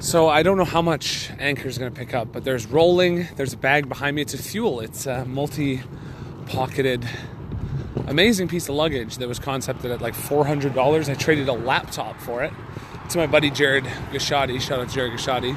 So 0.00 0.28
I 0.30 0.42
don't 0.42 0.56
know 0.56 0.64
how 0.64 0.80
much 0.80 1.30
Anchor 1.38 1.68
is 1.68 1.76
going 1.76 1.92
to 1.92 1.98
pick 1.98 2.14
up, 2.14 2.32
but 2.32 2.42
there's 2.42 2.66
rolling. 2.66 3.28
There's 3.36 3.52
a 3.52 3.58
bag 3.58 3.86
behind 3.86 4.16
me. 4.16 4.22
It's 4.22 4.32
a 4.32 4.38
fuel. 4.38 4.80
It's 4.80 5.04
a 5.04 5.26
multi-pocketed, 5.26 7.06
amazing 8.06 8.48
piece 8.48 8.70
of 8.70 8.76
luggage 8.76 9.18
that 9.18 9.28
was 9.28 9.38
concepted 9.38 9.90
at 9.90 10.00
like 10.00 10.14
$400. 10.14 11.10
I 11.10 11.14
traded 11.14 11.48
a 11.48 11.52
laptop 11.52 12.18
for 12.18 12.42
it 12.42 12.50
to 13.10 13.18
my 13.18 13.26
buddy 13.26 13.50
Jared 13.50 13.84
Gashadi. 14.10 14.58
Shout 14.58 14.80
out 14.80 14.88
to 14.88 14.94
Jared 14.94 15.12
Gashadi. 15.12 15.54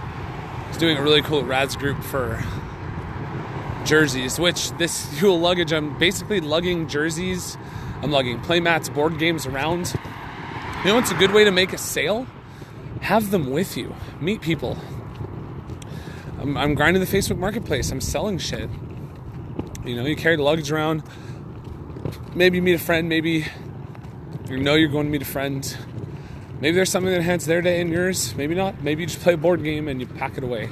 He's 0.68 0.78
doing 0.78 0.98
a 0.98 1.02
really 1.02 1.21
cool 1.21 1.44
Rads 1.44 1.78
group 1.78 2.04
for 2.04 2.44
jerseys, 3.86 4.39
which 4.39 4.71
this 4.71 5.05
fuel 5.18 5.39
luggage, 5.39 5.71
I'm 5.71 5.98
basically 5.98 6.41
lugging 6.41 6.89
jerseys. 6.89 7.57
I'm 8.02 8.12
lugging 8.12 8.41
playmats, 8.41 8.94
board 8.94 9.18
games 9.20 9.46
around. 9.46 9.94
You 10.84 10.91
know 10.91 11.00
it's 11.00 11.12
a 11.12 11.16
good 11.16 11.32
way 11.32 11.46
to 11.46 11.52
make 11.52 11.71
a 11.71 11.78
sale? 11.78 12.28
Have 13.04 13.31
them 13.31 13.51
with 13.51 13.77
you. 13.77 13.93
Meet 14.19 14.41
people. 14.41 14.78
I'm, 16.39 16.57
I'm 16.57 16.73
grinding 16.73 17.04
the 17.04 17.07
Facebook 17.07 17.37
marketplace. 17.37 17.91
I'm 17.91 18.01
selling 18.01 18.37
shit. 18.37 18.69
You 19.86 19.95
know, 19.95 20.05
you 20.05 20.15
carry 20.15 20.37
the 20.37 20.43
luggage 20.43 20.71
around. 20.71 21.04
Maybe 22.33 22.57
you 22.57 22.61
meet 22.61 22.75
a 22.75 22.79
friend. 22.79 23.07
Maybe 23.09 23.45
you 24.50 24.57
know 24.57 24.75
you're 24.75 24.89
going 24.89 25.05
to 25.05 25.11
meet 25.11 25.21
a 25.21 25.25
friend. 25.25 25.78
Maybe 26.61 26.75
there's 26.75 26.89
something 26.89 27.11
that 27.11 27.18
enhances 27.18 27.47
their 27.47 27.61
day 27.61 27.81
and 27.81 27.92
yours. 27.92 28.36
Maybe 28.36 28.55
not. 28.55 28.81
Maybe 28.81 29.01
you 29.01 29.07
just 29.07 29.20
play 29.20 29.33
a 29.33 29.37
board 29.37 29.64
game 29.64 29.89
and 29.89 30.00
you 30.00 30.07
pack 30.07 30.37
it 30.37 30.43
away. 30.43 30.70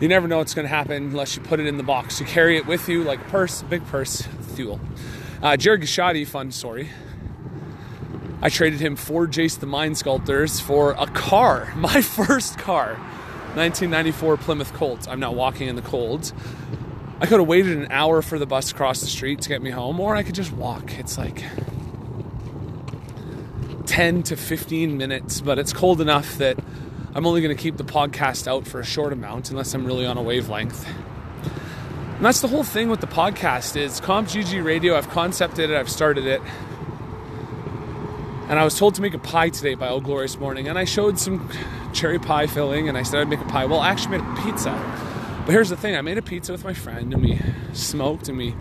You 0.00 0.08
never 0.08 0.26
know 0.26 0.38
what's 0.38 0.54
going 0.54 0.64
to 0.64 0.74
happen 0.74 1.04
unless 1.04 1.36
you 1.36 1.42
put 1.42 1.60
it 1.60 1.66
in 1.66 1.76
the 1.76 1.82
box. 1.84 2.18
You 2.18 2.26
carry 2.26 2.56
it 2.56 2.66
with 2.66 2.88
you 2.88 3.04
like 3.04 3.20
a 3.20 3.30
purse, 3.30 3.62
big 3.62 3.86
purse, 3.86 4.22
fuel. 4.54 4.80
Uh, 5.40 5.56
Jared 5.56 5.82
Gashadi, 5.82 6.26
fun 6.26 6.50
story. 6.50 6.88
I 8.42 8.48
traded 8.48 8.80
him 8.80 8.96
four 8.96 9.26
Jace 9.26 9.58
the 9.58 9.66
Mind 9.66 9.98
Sculptors 9.98 10.60
for 10.60 10.92
a 10.92 11.06
car, 11.06 11.72
my 11.76 12.00
first 12.00 12.58
car, 12.58 12.94
1994 13.54 14.36
Plymouth 14.38 14.72
Colt. 14.72 15.08
I'm 15.08 15.20
not 15.20 15.34
walking 15.34 15.68
in 15.68 15.76
the 15.76 15.82
cold. 15.82 16.32
I 17.20 17.26
could 17.26 17.38
have 17.38 17.48
waited 17.48 17.76
an 17.76 17.88
hour 17.90 18.22
for 18.22 18.38
the 18.38 18.46
bus 18.46 18.70
across 18.70 19.00
the 19.00 19.06
street 19.06 19.42
to 19.42 19.48
get 19.48 19.60
me 19.60 19.70
home, 19.70 20.00
or 20.00 20.16
I 20.16 20.22
could 20.22 20.34
just 20.34 20.52
walk. 20.52 20.98
It's 20.98 21.18
like 21.18 21.44
10 23.86 24.22
to 24.22 24.36
15 24.36 24.96
minutes, 24.96 25.40
but 25.40 25.58
it's 25.58 25.72
cold 25.72 26.00
enough 26.00 26.38
that 26.38 26.56
I'm 27.14 27.26
only 27.26 27.42
going 27.42 27.54
to 27.54 27.60
keep 27.60 27.76
the 27.76 27.84
podcast 27.84 28.46
out 28.46 28.66
for 28.66 28.80
a 28.80 28.84
short 28.84 29.12
amount 29.12 29.50
unless 29.50 29.74
I'm 29.74 29.84
really 29.84 30.06
on 30.06 30.16
a 30.16 30.22
wavelength. 30.22 30.86
And 32.16 32.24
that's 32.24 32.40
the 32.40 32.48
whole 32.48 32.64
thing 32.64 32.88
with 32.88 33.00
the 33.00 33.06
podcast 33.06 33.76
is 33.76 34.00
Comp 34.00 34.28
GG 34.28 34.64
Radio. 34.64 34.96
I've 34.96 35.10
concepted 35.10 35.70
it, 35.70 35.76
I've 35.76 35.90
started 35.90 36.26
it. 36.26 36.40
And 38.50 38.58
I 38.58 38.64
was 38.64 38.76
told 38.76 38.96
to 38.96 39.00
make 39.00 39.14
a 39.14 39.18
pie 39.18 39.50
today 39.50 39.76
by 39.76 39.88
Old 39.88 40.02
Glorious 40.02 40.36
Morning, 40.36 40.66
and 40.66 40.76
I 40.76 40.84
showed 40.84 41.20
some 41.20 41.48
cherry 41.92 42.18
pie 42.18 42.48
filling, 42.48 42.88
and 42.88 42.98
I 42.98 43.04
said 43.04 43.20
I'd 43.20 43.28
make 43.28 43.38
a 43.38 43.44
pie. 43.44 43.64
Well, 43.64 43.78
I 43.78 43.90
actually 43.90 44.18
made 44.18 44.26
a 44.26 44.42
pizza. 44.42 44.72
But 45.46 45.52
here's 45.52 45.68
the 45.68 45.76
thing: 45.76 45.94
I 45.94 46.00
made 46.00 46.18
a 46.18 46.22
pizza 46.22 46.50
with 46.50 46.64
my 46.64 46.74
friend, 46.74 47.14
and 47.14 47.22
we 47.22 47.38
smoked, 47.74 48.28
and 48.28 48.36
we 48.36 48.56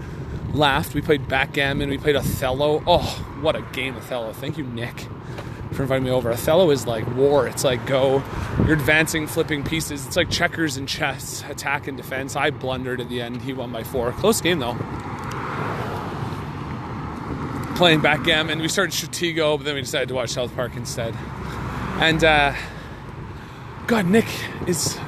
laughed. 0.54 0.94
We 0.94 1.02
played 1.02 1.28
backgammon. 1.28 1.90
We 1.90 1.98
played 1.98 2.16
Othello. 2.16 2.84
Oh, 2.86 3.38
what 3.42 3.56
a 3.56 3.64
game, 3.74 3.96
Othello! 3.98 4.32
Thank 4.32 4.60
you, 4.60 4.64
Nick, 4.64 5.08
for 5.72 5.82
inviting 5.82 6.04
me 6.04 6.12
over. 6.12 6.32
Othello 6.32 6.70
is 6.70 6.86
like 6.86 7.08
war. 7.16 7.48
It's 7.48 7.64
like 7.64 7.88
go. 7.88 8.22
You're 8.60 8.74
advancing, 8.74 9.26
flipping 9.26 9.64
pieces. 9.64 10.06
It's 10.06 10.16
like 10.16 10.30
checkers 10.30 10.78
and 10.78 10.88
chess, 10.88 11.44
attack 11.50 11.88
and 11.88 11.98
defense. 11.98 12.36
I 12.36 12.52
blundered 12.52 13.02
at 13.02 13.10
the 13.10 13.24
end. 13.24 13.42
He 13.42 13.54
won 13.54 13.72
by 13.72 13.84
four. 13.84 14.12
Close 14.12 14.40
game 14.40 14.60
though 14.60 14.78
playing 17.80 18.02
backgammon. 18.02 18.60
We 18.60 18.68
started 18.68 18.92
Stratego, 18.92 19.58
but 19.58 19.64
then 19.64 19.74
we 19.74 19.80
decided 19.80 20.10
to 20.10 20.14
watch 20.14 20.32
South 20.32 20.54
Park 20.54 20.76
instead. 20.76 21.16
And 22.02 22.22
uh, 22.22 22.54
God, 23.88 24.06
Nick 24.06 24.26
is. 24.68 25.00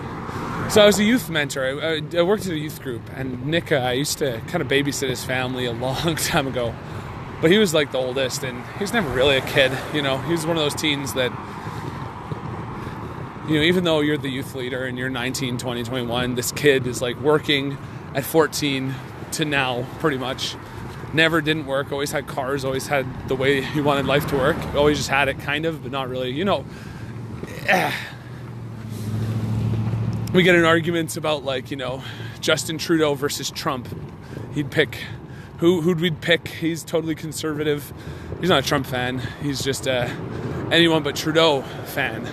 So 0.70 0.82
I 0.82 0.86
was 0.86 0.98
a 0.98 1.04
youth 1.04 1.30
mentor. 1.30 1.66
I, 1.66 2.02
I 2.18 2.22
worked 2.22 2.46
at 2.46 2.54
a 2.54 2.58
youth 2.58 2.82
group, 2.82 3.02
and 3.14 3.46
Nick, 3.46 3.74
uh, 3.74 3.76
I 3.76 3.92
used 3.92 4.20
to 4.20 4.40
kind 4.48 4.62
of 4.62 4.70
babysit 4.70 5.10
his 5.10 5.22
family 5.22 5.66
a 5.66 5.74
long 5.74 6.16
time 6.16 6.48
ago. 6.48 6.74
But 7.42 7.52
he 7.52 7.58
was 7.58 7.74
like 7.74 7.92
the 7.92 7.98
oldest, 7.98 8.42
and 8.44 8.66
he 8.78 8.84
was 8.86 8.94
never 8.94 9.10
really 9.10 9.36
a 9.36 9.46
kid. 9.46 9.78
You 9.94 10.02
know, 10.02 10.20
he 10.20 10.31
was 10.31 10.48
one 10.48 10.56
of 10.56 10.64
those 10.64 10.76
teens 10.76 11.14
that 11.16 11.34
you 13.50 13.58
know, 13.58 13.64
even 13.64 13.84
though 13.84 14.00
you're 14.00 14.18
the 14.18 14.30
youth 14.30 14.56
leader 14.56 14.86
and 14.86 14.98
you're 14.98 15.10
19, 15.10 15.58
20, 15.58 15.84
21, 15.84 16.36
this 16.36 16.54
kid 16.54 16.88
is 16.88 17.02
like 17.02 17.20
working 17.20 17.78
at 18.16 18.24
14 18.24 18.96
to 19.34 19.44
now, 19.44 19.86
pretty 20.00 20.18
much 20.18 20.56
never 21.14 21.42
didn't 21.42 21.66
work. 21.66 21.92
Always 21.92 22.12
had 22.12 22.28
cars. 22.28 22.66
Always 22.66 22.88
had 22.88 23.28
the 23.28 23.36
way 23.36 23.62
he 23.62 23.82
wanted 23.82 24.06
life 24.06 24.28
to 24.28 24.36
work. 24.36 24.58
Always 24.76 24.98
just 24.98 25.10
had 25.10 25.28
it, 25.28 25.40
kind 25.40 25.66
of, 25.66 25.84
but 25.84 25.92
not 25.92 26.10
really. 26.10 26.32
You 26.32 26.46
know. 26.46 26.66
We 30.34 30.44
get 30.44 30.56
in 30.56 30.64
arguments 30.64 31.18
about 31.18 31.44
like 31.44 31.72
you 31.72 31.76
know 31.76 32.02
Justin 32.40 32.78
Trudeau 32.78 33.16
versus 33.16 33.52
Trump. 33.52 33.90
He'd 34.54 34.72
pick 34.72 34.98
who 35.58 35.82
who'd 35.82 36.00
we 36.00 36.12
pick. 36.12 36.48
He's 36.48 36.86
totally 36.86 37.16
conservative. 37.16 37.92
He's 38.40 38.48
not 38.48 38.64
a 38.64 38.66
Trump 38.66 38.86
fan. 38.86 39.22
He's 39.44 39.62
just 39.62 39.88
a 39.88 40.10
anyone 40.72 41.04
but 41.04 41.18
Trudeau 41.18 41.64
fan. 41.88 42.26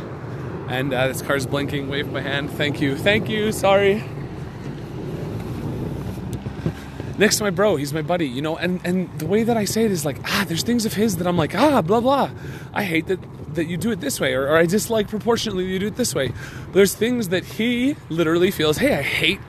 And 0.69 0.95
uh, 0.95 1.09
this 1.09 1.23
car's 1.23 1.45
blinking. 1.45 1.89
Wave 1.89 2.13
my 2.13 2.21
hand. 2.21 2.51
Thank 2.51 2.81
you. 2.81 2.97
Thank 2.97 3.29
you. 3.29 3.51
Sorry 3.51 4.05
next 7.19 7.39
to 7.39 7.45
my 7.45 7.51
bro. 7.51 7.77
He's 7.77 7.93
my 7.93 8.03
buddy, 8.03 8.27
you 8.27 8.41
know. 8.41 8.57
And 8.57 8.81
and 8.85 9.19
the 9.19 9.27
way 9.27 9.43
that 9.43 9.57
I 9.57 9.65
say 9.65 9.85
it 9.85 9.91
is 9.91 10.05
like, 10.05 10.19
ah, 10.25 10.45
there's 10.49 10.63
things 10.63 10.87
of 10.87 10.95
his 10.95 11.17
that 11.17 11.27
I'm 11.27 11.37
like, 11.37 11.55
ah, 11.55 11.83
blah 11.83 12.01
blah. 12.01 12.31
I 12.73 12.85
hate 12.85 13.09
that 13.09 13.21
that 13.55 13.67
you 13.67 13.77
do 13.77 13.91
it 13.91 14.01
this 14.01 14.21
way, 14.21 14.35
or, 14.35 14.49
or 14.49 14.57
I 14.57 14.67
dislike 14.67 15.09
proportionately 15.09 15.65
you 15.65 15.79
do 15.79 15.89
it 15.89 15.97
this 15.97 16.15
way. 16.15 16.29
But 16.29 16.75
there's 16.75 16.95
things 16.95 17.29
that 17.31 17.45
he 17.45 17.97
literally 18.09 18.51
feels, 18.51 18.79
hey, 18.79 18.95
I 18.95 19.03
hate 19.03 19.41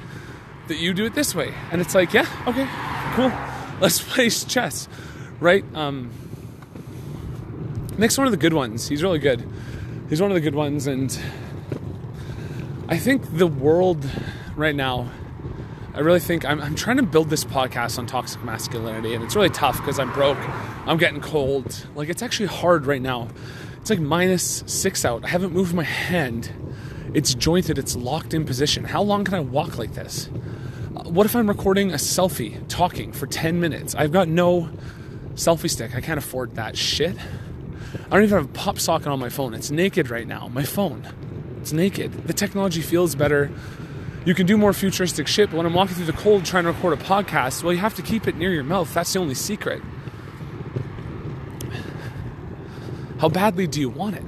that 0.68 0.78
you 0.78 0.94
do 0.94 1.06
it 1.06 1.14
this 1.14 1.36
way, 1.36 1.54
and 1.72 1.82
it's 1.82 1.96
like, 1.96 2.14
yeah, 2.14 2.28
okay, 2.48 2.68
cool, 3.16 3.32
let's 3.82 4.02
play 4.02 4.30
chess, 4.30 4.88
right? 5.40 5.64
Um, 5.76 6.12
Nick's 7.98 8.18
one 8.18 8.28
of 8.28 8.32
the 8.32 8.38
good 8.38 8.54
ones. 8.54 8.88
He's 8.88 9.04
really 9.04 9.20
good. 9.20 9.46
He's 10.10 10.22
one 10.22 10.32
of 10.32 10.36
the 10.36 10.42
good 10.42 10.56
ones, 10.56 10.88
and 10.88 11.20
I 12.88 12.98
think 12.98 13.38
the 13.38 13.48
world 13.48 14.10
right 14.56 14.76
now 14.76 15.10
I 15.94 16.02
really 16.02 16.20
think 16.20 16.46
I'm, 16.46 16.62
I'm 16.62 16.76
trying 16.76 16.98
to 16.98 17.04
build 17.04 17.30
this 17.30 17.44
podcast 17.44 17.98
on 17.98 18.06
toxic 18.06 18.44
masculinity, 18.44 19.16
and 19.16 19.24
it's 19.24 19.36
really 19.36 19.50
tough 19.50 19.78
because 19.78 20.00
I'm 20.00 20.12
broke. 20.14 20.38
I'm 20.88 20.98
getting 20.98 21.20
cold. 21.20 21.88
Like, 21.96 22.10
it's 22.10 22.22
actually 22.22 22.46
hard 22.48 22.86
right 22.86 23.02
now. 23.02 23.28
It's 23.82 23.90
like 23.90 24.00
minus 24.00 24.64
six 24.68 25.04
out. 25.04 25.26
I 25.26 25.30
haven't 25.30 25.52
moved 25.52 25.74
my 25.74 25.84
hand. 25.84 26.52
It's 27.14 27.34
jointed, 27.34 27.80
it's 27.80 27.96
locked 27.96 28.36
in 28.36 28.46
position. 28.46 28.84
How 28.84 29.02
long 29.02 29.24
can 29.24 29.34
I 29.34 29.40
walk 29.40 29.80
like 29.80 29.96
this? 29.96 30.30
Uh, 30.96 31.04
what 31.10 31.26
if 31.26 31.36
I'm 31.36 31.48
recording 31.48 31.92
a 31.92 31.96
selfie, 31.96 32.64
talking 32.68 33.12
for 33.12 33.26
10 33.26 33.60
minutes? 33.60 33.96
I've 33.96 34.12
got 34.12 34.28
no 34.28 34.70
selfie 35.34 35.70
stick. 35.72 35.96
I 35.96 36.02
can't 36.02 36.20
afford 36.20 36.56
that 36.56 36.78
shit. 36.78 37.16
I 37.18 38.10
don't 38.10 38.24
even 38.24 38.38
have 38.38 38.46
a 38.46 38.54
pop 38.54 38.80
socket 38.80 39.08
on 39.08 39.20
my 39.20 39.30
phone. 39.30 39.56
It's 39.56 39.72
naked 39.72 40.12
right 40.12 40.28
now. 40.28 40.50
My 40.50 40.64
phone. 40.64 41.08
It's 41.62 41.74
naked. 41.74 42.28
The 42.28 42.34
technology 42.34 42.82
feels 42.82 43.16
better 43.16 43.52
you 44.26 44.34
can 44.36 44.46
do 44.46 44.58
more 44.58 44.74
futuristic 44.74 45.28
shit, 45.28 45.50
but 45.50 45.58
when 45.58 45.66
I'm 45.66 45.74
walking 45.74 45.96
through 45.96 46.06
the 46.06 46.14
cold 46.14 46.46
trying 46.46 46.66
to 46.66 46.72
record 46.72 47.00
a 47.00 47.04
podcast, 47.04 47.64
well, 47.64 47.74
you 47.74 47.80
have 47.80 47.96
to 47.96 48.02
keep 48.02 48.28
it 48.28 48.36
near 48.36 48.52
your 48.52 48.64
mouth. 48.64 48.94
That's 48.94 49.12
the 49.14 49.20
only 49.20 49.36
secret. 49.36 49.82
How 53.20 53.30
badly 53.30 53.68
do 53.68 53.80
you 53.80 53.90
want 53.90 54.16
it? 54.16 54.24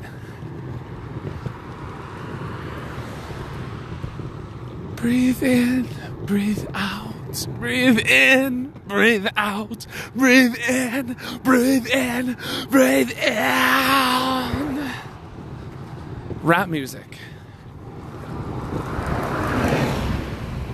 Breathe 4.95 5.41
in, 5.41 5.87
breathe 6.25 6.67
out. 6.73 7.47
Breathe 7.57 7.99
in, 7.99 8.73
breathe 8.87 9.27
out. 9.37 9.87
Breathe 10.13 10.55
in, 10.67 11.15
breathe 11.43 11.87
in, 11.87 12.37
breathe 12.69 13.11
in. 13.11 14.91
Rap 16.43 16.67
music. 16.67 17.17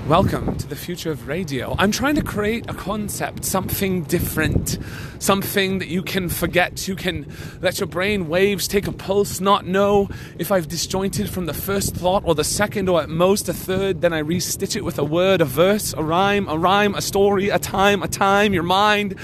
Welcome 0.07 0.56
to 0.56 0.68
the 0.68 0.75
future 0.77 1.12
of 1.12 1.27
radio. 1.27 1.75
I'm 1.77 1.92
trying 1.92 2.15
to 2.15 2.21
create 2.21 2.69
a 2.69 2.74
concept, 2.74 3.44
something 3.44 4.04
different, 4.04 4.80
something 5.19 5.80
that 5.80 5.89
you 5.89 6.01
can 6.01 6.30
forget. 6.30 6.88
You 6.88 6.95
can 6.95 7.30
let 7.62 7.81
your 7.81 7.88
brain 7.88 8.30
waves 8.30 8.69
take 8.69 8.88
a 8.88 8.94
pulse, 8.94 9.42
not 9.42 9.68
know 9.68 10.07
if 10.39 10.50
I've 10.50 10.69
disjointed 10.69 11.30
from 11.30 11.45
the 11.45 11.54
first 11.54 11.94
thought 11.94 12.24
or 12.25 12.36
the 12.36 12.45
second 12.45 12.88
or 12.88 13.01
at 13.01 13.09
most 13.09 13.50
a 13.50 13.54
third. 13.54 14.00
Then 14.00 14.13
I 14.13 14.21
restitch 14.21 14.77
it 14.77 14.86
with 14.86 14.98
a 14.98 15.04
word, 15.04 15.42
a 15.42 15.45
verse, 15.45 15.94
a 15.98 16.01
rhyme, 16.01 16.48
a 16.48 16.57
rhyme, 16.57 16.95
a 16.95 17.01
story, 17.01 17.50
a 17.50 17.59
time, 17.59 18.01
a 18.01 18.07
time, 18.07 18.54
your 18.54 18.63
mind. 18.63 19.15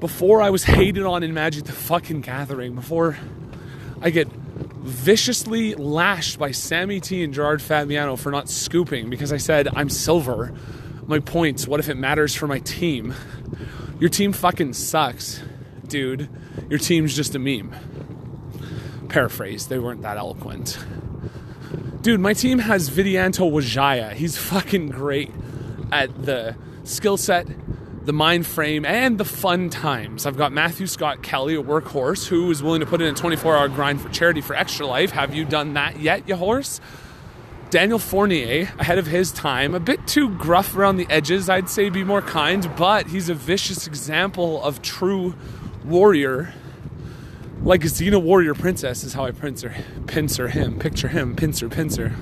Before 0.00 0.40
I 0.40 0.48
was 0.48 0.64
hated 0.64 1.04
on 1.04 1.22
in 1.22 1.34
Magic 1.34 1.64
the 1.64 1.72
fucking 1.72 2.22
Gathering, 2.22 2.74
before 2.74 3.18
I 4.00 4.08
get 4.08 4.28
viciously 4.80 5.74
lashed 5.74 6.38
by 6.38 6.50
Sammy 6.50 7.00
T 7.00 7.22
and 7.22 7.34
Gerard 7.34 7.60
Fabiano 7.62 8.16
for 8.16 8.30
not 8.30 8.48
scooping 8.48 9.10
because 9.10 9.32
I 9.32 9.36
said, 9.36 9.68
I'm 9.74 9.88
silver. 9.88 10.52
My 11.06 11.18
points, 11.18 11.66
what 11.66 11.80
if 11.80 11.88
it 11.88 11.96
matters 11.96 12.34
for 12.34 12.46
my 12.46 12.60
team? 12.60 13.14
Your 13.98 14.08
team 14.08 14.32
fucking 14.32 14.72
sucks, 14.72 15.42
dude. 15.86 16.28
Your 16.68 16.78
team's 16.78 17.14
just 17.14 17.34
a 17.34 17.38
meme. 17.38 17.74
Paraphrase, 19.08 19.66
they 19.66 19.78
weren't 19.78 20.02
that 20.02 20.16
eloquent. 20.16 20.78
Dude, 22.00 22.20
my 22.20 22.32
team 22.32 22.60
has 22.60 22.88
Vidianto 22.88 23.50
Wijaya. 23.50 24.12
He's 24.14 24.38
fucking 24.38 24.88
great 24.88 25.30
at 25.92 26.24
the 26.24 26.56
skill 26.84 27.16
set, 27.16 27.46
the 28.04 28.12
mind 28.12 28.46
frame, 28.46 28.84
and 28.84 29.18
the 29.18 29.24
fun 29.24 29.70
times. 29.70 30.26
I've 30.26 30.36
got 30.36 30.52
Matthew 30.52 30.86
Scott 30.86 31.22
Kelly, 31.22 31.54
a 31.54 31.62
workhorse, 31.62 32.26
who 32.26 32.50
is 32.50 32.62
willing 32.62 32.80
to 32.80 32.86
put 32.86 33.00
in 33.00 33.08
a 33.08 33.12
24 33.12 33.56
hour 33.56 33.68
grind 33.68 34.00
for 34.00 34.08
charity 34.08 34.40
for 34.40 34.54
extra 34.54 34.86
life. 34.86 35.10
Have 35.10 35.34
you 35.34 35.44
done 35.44 35.74
that 35.74 36.00
yet, 36.00 36.28
you 36.28 36.36
horse? 36.36 36.80
Daniel 37.70 38.00
Fournier, 38.00 38.62
ahead 38.78 38.98
of 38.98 39.06
his 39.06 39.30
time, 39.30 39.74
a 39.74 39.80
bit 39.80 40.04
too 40.06 40.30
gruff 40.30 40.74
around 40.74 40.96
the 40.96 41.06
edges, 41.08 41.48
I'd 41.48 41.68
say 41.68 41.88
be 41.88 42.02
more 42.02 42.22
kind, 42.22 42.68
but 42.76 43.06
he's 43.06 43.28
a 43.28 43.34
vicious 43.34 43.86
example 43.86 44.60
of 44.64 44.82
true 44.82 45.34
warrior 45.84 46.52
like 47.62 47.84
a 47.84 47.88
Xena 47.88 48.20
Warrior 48.22 48.54
Princess 48.54 49.04
is 49.04 49.12
how 49.12 49.24
I 49.24 49.32
pincer, 49.32 49.74
pincer 50.06 50.48
him, 50.48 50.78
picture 50.78 51.08
him, 51.08 51.36
pincer, 51.36 51.68
pincer. 51.68 52.14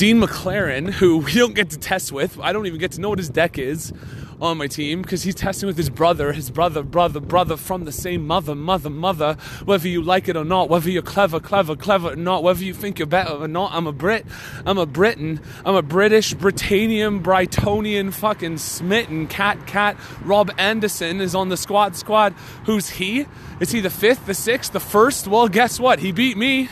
Dean 0.00 0.18
McLaren, 0.18 0.88
who 0.88 1.18
we 1.18 1.34
don't 1.34 1.54
get 1.54 1.68
to 1.68 1.78
test 1.78 2.10
with, 2.10 2.40
I 2.40 2.54
don't 2.54 2.64
even 2.64 2.80
get 2.80 2.92
to 2.92 3.02
know 3.02 3.10
what 3.10 3.18
his 3.18 3.28
deck 3.28 3.58
is 3.58 3.92
on 4.40 4.56
my 4.56 4.66
team 4.66 5.02
because 5.02 5.24
he's 5.24 5.34
testing 5.34 5.66
with 5.66 5.76
his 5.76 5.90
brother, 5.90 6.32
his 6.32 6.50
brother, 6.50 6.82
brother, 6.82 7.20
brother 7.20 7.54
from 7.58 7.84
the 7.84 7.92
same 7.92 8.26
mother, 8.26 8.54
mother, 8.54 8.88
mother. 8.88 9.34
Whether 9.66 9.88
you 9.88 10.00
like 10.00 10.26
it 10.26 10.38
or 10.38 10.44
not, 10.46 10.70
whether 10.70 10.88
you're 10.88 11.02
clever, 11.02 11.38
clever, 11.38 11.76
clever 11.76 12.12
or 12.12 12.16
not, 12.16 12.42
whether 12.42 12.64
you 12.64 12.72
think 12.72 12.98
you're 12.98 13.04
better 13.04 13.30
or 13.30 13.46
not, 13.46 13.72
I'm 13.74 13.86
a 13.86 13.92
Brit, 13.92 14.24
I'm 14.64 14.78
a 14.78 14.86
Briton, 14.86 15.38
I'm 15.66 15.74
a 15.74 15.82
British, 15.82 16.32
Britannian, 16.32 17.22
Brightonian, 17.22 18.14
fucking 18.14 18.56
smitten 18.56 19.26
cat, 19.26 19.66
cat. 19.66 19.98
Rob 20.22 20.50
Anderson 20.56 21.20
is 21.20 21.34
on 21.34 21.50
the 21.50 21.58
squad, 21.58 21.94
squad. 21.94 22.32
Who's 22.64 22.88
he? 22.88 23.26
Is 23.60 23.70
he 23.70 23.80
the 23.80 23.90
fifth, 23.90 24.24
the 24.24 24.32
sixth, 24.32 24.72
the 24.72 24.80
first? 24.80 25.28
Well, 25.28 25.46
guess 25.48 25.78
what? 25.78 25.98
He 25.98 26.10
beat 26.10 26.38
me. 26.38 26.70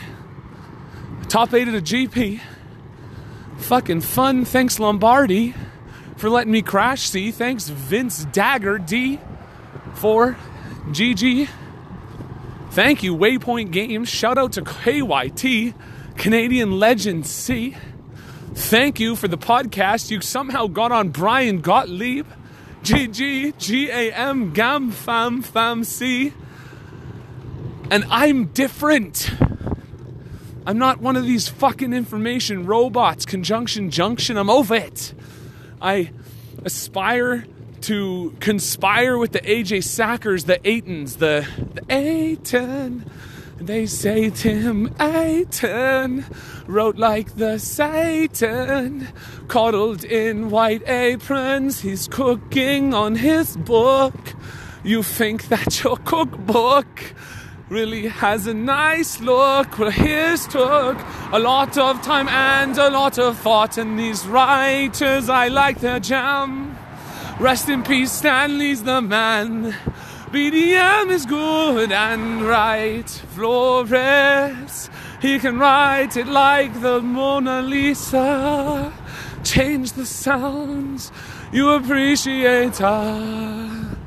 Top 1.29 1.53
eight 1.53 1.69
of 1.69 1.75
the 1.75 1.83
GP. 1.83 2.41
Fucking 3.59 4.01
fun. 4.01 4.45
Thanks, 4.45 4.79
Lombardi 4.79 5.55
for 6.19 6.29
letting 6.29 6.53
me 6.53 6.63
crash. 6.63 7.03
See, 7.03 7.31
thanks 7.31 7.69
Vince 7.69 8.25
Dagger 8.27 8.79
D 8.79 9.21
for 9.95 10.37
GG. 10.89 11.49
Thank 12.71 13.03
you, 13.03 13.17
Waypoint 13.17 13.71
Games. 13.71 14.09
Shout 14.09 14.37
out 14.37 14.53
to 14.53 14.63
KYT, 14.63 15.75
Canadian 16.17 16.79
Legend 16.79 17.27
C. 17.27 17.77
Thank 18.55 18.99
you 18.99 19.15
for 19.15 19.29
the 19.29 19.39
podcast. 19.39 20.11
You 20.11 20.21
somehow 20.21 20.67
got 20.67 20.93
on 20.93 21.11
Brian 21.11 21.61
Gottlieb. 21.63 22.27
GG, 22.83 23.59
G 23.59 23.91
A 23.91 24.13
M, 24.13 24.53
Gam, 24.53 24.91
Fam, 24.91 25.43
Fam, 25.43 25.85
C. 25.85 26.33
And 27.91 28.05
I'm 28.09 28.47
different. 28.47 29.31
I'm 30.69 30.77
not 30.77 31.01
one 31.01 31.17
of 31.17 31.25
these 31.25 31.49
fucking 31.49 31.95
information 31.95 32.67
robots, 32.67 33.25
conjunction 33.25 33.91
junction. 33.91 34.37
I'm 34.37 34.51
over 34.51 34.75
it. 34.75 35.15
I 35.81 36.11
aspire 36.63 37.47
to 37.81 38.37
conspire 38.39 39.17
with 39.17 39.33
the 39.33 39.39
AJ 39.39 39.79
Sachers, 39.79 40.45
the 40.45 40.59
Atens, 40.59 41.17
the, 41.17 41.49
the 41.73 41.83
Aten. 41.89 43.11
They 43.57 43.87
say 43.87 44.29
Tim 44.29 44.95
Aten 45.01 46.27
wrote 46.67 46.99
like 46.99 47.37
the 47.37 47.59
Satan, 47.59 49.09
coddled 49.49 50.05
in 50.05 50.51
white 50.51 50.87
aprons. 50.87 51.81
He's 51.81 52.09
cooking 52.09 52.93
on 52.93 53.15
his 53.15 53.57
book. 53.57 54.35
You 54.85 55.03
think 55.03 55.49
that's 55.49 55.83
your 55.83 55.97
cookbook 55.97 57.15
really 57.69 58.09
has 58.09 58.47
a 58.47 58.55
nice 58.55 59.21
look. 59.21 59.79
Well, 59.79 59.91
his 59.91 60.47
took 60.47 60.99
a 61.33 61.39
lot 61.39 61.77
of 61.77 62.03
time 62.03 62.29
and 62.29 62.77
a 62.79 62.91
lot 62.91 63.19
of 63.19 63.39
thought, 63.39 63.79
and 63.79 63.99
these 63.99 64.27
writers, 64.27 65.29
I 65.29 65.49
like 65.49 65.81
their 65.81 66.01
jam. 66.01 66.77
Rest 67.39 67.69
in 67.69 67.83
peace, 67.83 68.13
Stanley's 68.13 68.83
the 68.83 69.01
man. 69.01 69.75
BDM 70.31 71.11
is 71.11 71.25
good 71.25 71.93
and 71.93 72.43
right. 72.43 73.09
Flores, 73.09 74.91
he 75.21 75.39
can 75.39 75.59
write 75.59 76.17
it 76.17 76.27
like 76.27 76.81
the 76.81 77.01
Mona 77.01 77.63
Lisa. 77.63 78.93
Change 79.45 79.93
the 79.93 80.05
sounds 80.05 81.13
you 81.53 81.71
appreciate. 81.71 82.77
Her. 82.77 83.98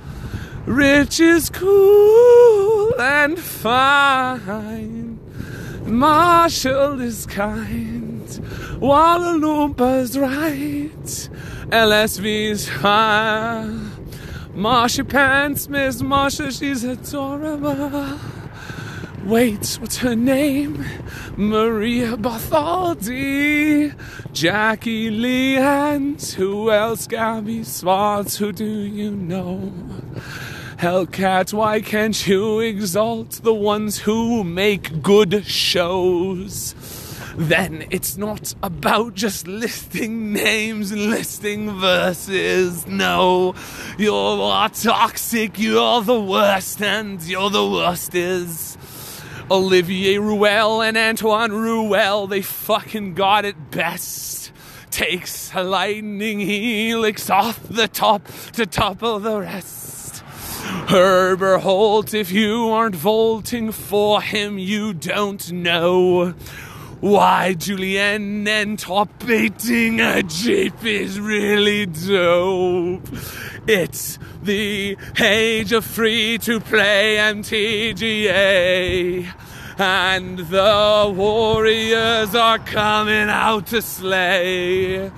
Rich 0.65 1.19
is 1.19 1.49
cool 1.49 2.93
and 2.99 3.39
fine. 3.39 5.19
Marshall 5.85 7.01
is 7.01 7.25
kind. 7.25 8.79
Walla 8.79 9.37
Lumpa's 9.37 10.17
right. 10.17 11.29
LSV's 11.71 12.69
fine. 12.69 13.89
Marsha 14.53 15.07
Pants, 15.07 15.67
Miss 15.67 16.01
Marsha, 16.01 16.57
she's 16.57 16.83
adorable. 16.83 18.19
Wait, 19.25 19.77
what's 19.79 19.97
her 19.97 20.15
name? 20.15 20.83
Maria 21.37 22.17
Bartholdi, 22.17 23.93
Jackie 24.33 25.11
Lee, 25.11 25.57
and 25.57 26.19
who 26.19 26.71
else? 26.71 27.05
Gabby 27.05 27.63
Spartz, 27.63 28.37
who 28.37 28.51
do 28.51 28.65
you 28.65 29.11
know? 29.11 29.71
Hellcat, 30.77 31.53
why 31.53 31.81
can't 31.81 32.27
you 32.27 32.61
exalt 32.61 33.43
the 33.43 33.53
ones 33.53 33.99
who 33.99 34.43
make 34.43 35.03
good 35.03 35.45
shows? 35.45 36.73
then 37.37 37.85
it's 37.89 38.17
not 38.17 38.53
about 38.61 39.13
just 39.13 39.47
listing 39.47 40.33
names 40.33 40.91
and 40.91 41.09
listing 41.09 41.71
verses. 41.79 42.85
No, 42.87 43.55
you're 43.97 44.69
toxic, 44.69 45.57
you're 45.57 46.01
the 46.01 46.19
worst, 46.19 46.81
and 46.81 47.21
you're 47.23 47.49
the 47.49 47.65
worst 47.65 48.15
is. 48.15 48.77
Olivier 49.51 50.17
Ruel 50.17 50.81
and 50.81 50.95
Antoine 50.95 51.51
Ruel, 51.51 52.25
they 52.25 52.41
fucking 52.41 53.15
got 53.15 53.43
it 53.43 53.69
best. 53.69 54.53
Takes 54.91 55.53
a 55.53 55.61
lightning 55.61 56.39
helix 56.39 57.29
off 57.29 57.61
the 57.67 57.89
top 57.89 58.25
to 58.53 58.65
topple 58.65 59.19
the 59.19 59.41
rest. 59.41 60.19
Herbert 60.87 61.59
Holt, 61.59 62.13
if 62.13 62.31
you 62.31 62.69
aren't 62.69 62.95
vaulting 62.95 63.73
for 63.73 64.21
him, 64.21 64.57
you 64.57 64.93
don't 64.93 65.51
know. 65.51 66.33
Why 67.01 67.53
Julienne 67.53 68.47
and 68.47 68.79
top 68.79 69.09
baiting 69.25 69.99
a 69.99 70.23
Jeep 70.23 70.81
is 70.85 71.19
really 71.19 71.87
dope. 71.87 73.05
It's 73.67 74.17
the 74.41 74.97
age 75.19 75.73
of 75.73 75.83
free 75.83 76.37
to 76.37 76.61
play 76.61 77.17
MTGA. 77.17 79.40
And 79.77 80.39
the 80.39 81.11
warriors 81.15 82.35
are 82.35 82.59
coming 82.59 83.29
out 83.29 83.67
to 83.67 83.81
slay. 83.81 85.11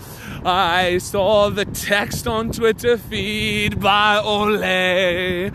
I 0.46 0.98
saw 0.98 1.50
the 1.50 1.66
text 1.66 2.28
on 2.28 2.52
Twitter 2.52 2.98
feed 2.98 3.80
by 3.80 4.20
Ole. 4.24 5.52